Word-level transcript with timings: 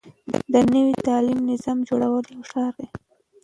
د 0.53 0.53
نوي 0.73 0.95
تعليمي 1.07 1.43
نظام 1.51 1.77
جوړول 1.89 2.23
يو 2.33 2.41
ښه 2.49 2.59
کار 2.61 2.71
دی. 2.79 2.87